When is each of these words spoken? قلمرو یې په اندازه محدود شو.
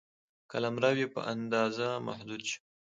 قلمرو 0.51 0.91
یې 0.99 1.07
په 1.13 1.21
اندازه 1.33 1.87
محدود 2.07 2.41
شو. 2.49 2.59